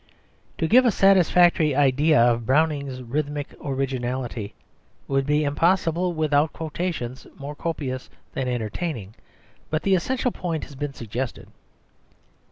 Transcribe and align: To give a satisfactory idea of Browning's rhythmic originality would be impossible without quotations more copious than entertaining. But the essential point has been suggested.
To 0.57 0.67
give 0.67 0.83
a 0.83 0.89
satisfactory 0.89 1.75
idea 1.75 2.19
of 2.19 2.47
Browning's 2.47 3.03
rhythmic 3.03 3.53
originality 3.63 4.55
would 5.07 5.27
be 5.27 5.43
impossible 5.43 6.13
without 6.15 6.53
quotations 6.53 7.27
more 7.37 7.53
copious 7.53 8.09
than 8.33 8.47
entertaining. 8.47 9.13
But 9.69 9.83
the 9.83 9.93
essential 9.93 10.31
point 10.31 10.63
has 10.63 10.73
been 10.73 10.95
suggested. 10.95 11.49